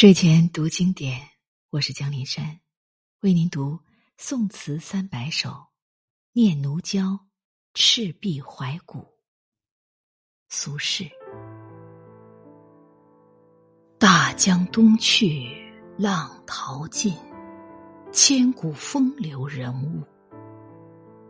[0.00, 1.20] 睡前读经典，
[1.70, 2.60] 我是江林山，
[3.22, 3.80] 为您读
[4.16, 5.48] 宋词三百首
[6.32, 7.00] 《念奴娇·
[7.74, 8.98] 赤壁怀古》。
[10.48, 11.10] 苏轼：
[13.98, 15.50] 大江东去，
[15.98, 17.12] 浪淘尽，
[18.12, 20.04] 千古风流人物。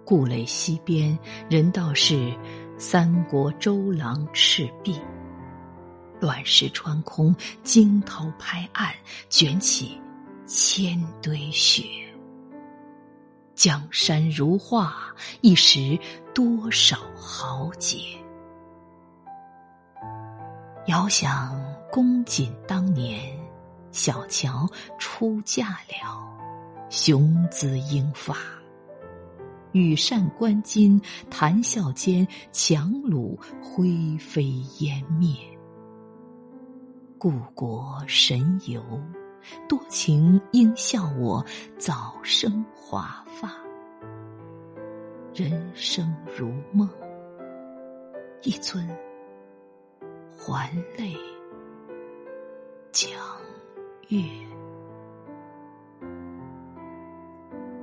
[0.05, 2.39] 故垒西边，人道是
[2.79, 5.01] 三国周郎赤壁。
[6.21, 8.93] 乱石穿空，惊涛拍岸，
[9.29, 10.01] 卷起
[10.47, 11.85] 千堆雪。
[13.55, 15.99] 江山如画，一时
[16.35, 17.99] 多少豪杰。
[20.87, 23.21] 遥想公瑾当年，
[23.91, 26.25] 小乔出嫁了，
[26.89, 28.37] 雄姿英发。
[29.73, 34.45] 羽扇纶巾，谈笑间，樯橹灰飞
[34.79, 35.37] 烟灭。
[37.19, 38.81] 故国神游，
[39.69, 41.45] 多情应笑我
[41.77, 43.51] 早生华发。
[45.35, 46.89] 人生如梦，
[48.43, 48.89] 一尊
[50.37, 51.17] 还酹
[52.93, 53.11] 江
[54.09, 54.21] 月。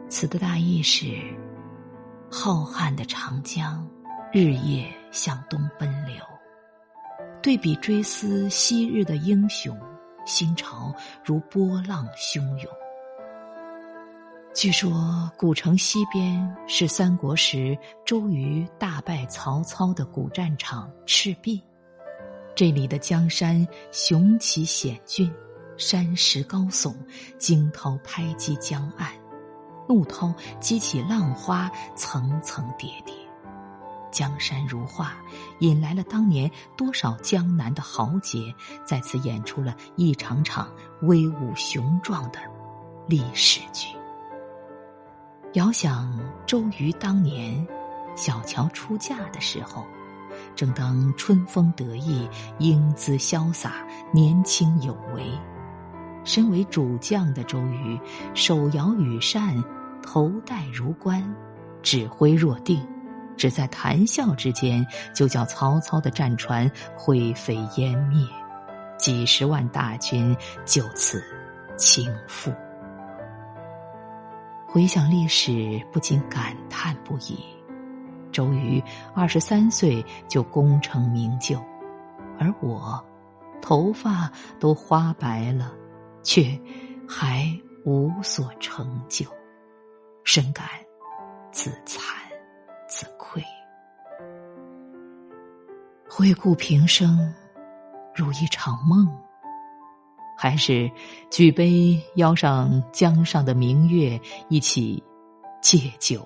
[0.08, 1.08] 词的大意是：
[2.32, 3.86] 浩瀚的长江，
[4.32, 6.16] 日夜向东奔流。
[7.46, 9.80] 对比追思昔日的英雄，
[10.26, 10.92] 心潮
[11.24, 12.74] 如波浪汹涌。
[14.52, 21.62] 据说古城西边是三国时周瑜大败曹操的古战场赤壁，
[22.56, 25.32] 这里的江山雄奇险峻，
[25.78, 26.96] 山石高耸，
[27.38, 29.12] 惊涛拍击江岸，
[29.88, 33.14] 怒涛激起浪花，层层叠叠。
[34.16, 35.12] 江山如画，
[35.60, 40.70] 引来了当年多少江南的豪杰，在此演出了一场场
[41.02, 42.40] 威武雄壮的
[43.10, 43.90] 历史剧。
[45.52, 47.68] 遥想周瑜当年
[48.16, 49.86] 小乔出嫁的时候，
[50.56, 52.26] 正当春风得意、
[52.58, 55.30] 英姿潇洒、年轻有为，
[56.24, 58.00] 身为主将的周瑜
[58.34, 59.62] 手摇羽扇，
[60.02, 61.36] 头戴如冠，
[61.84, 62.95] 指挥若定。
[63.38, 68.26] 只在谈笑之间，就叫曹操的战船灰飞烟灭，
[68.98, 70.36] 几十万大军
[70.66, 71.24] 就此
[71.78, 72.56] 倾覆。
[74.68, 77.40] 回想历史，不禁感叹不已。
[78.32, 81.58] 周瑜二十三岁就功成名就，
[82.38, 83.02] 而我，
[83.62, 84.30] 头发
[84.60, 85.72] 都花白了，
[86.22, 86.60] 却
[87.08, 87.50] 还
[87.86, 89.26] 无所成就，
[90.26, 90.68] 深感
[91.54, 92.25] 自惭。
[92.88, 93.44] 自愧。
[96.10, 97.34] 回顾平生，
[98.16, 99.08] 如一场梦，
[100.38, 100.90] 还是
[101.30, 104.20] 举杯邀上江上的明月，
[104.50, 105.04] 一起
[105.62, 106.26] 借酒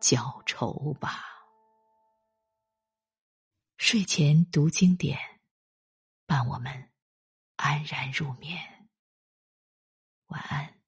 [0.00, 1.24] 浇愁吧。
[3.76, 5.18] 睡前读经典，
[6.26, 6.90] 伴我们
[7.56, 8.58] 安然入眠。
[10.28, 10.83] 晚安。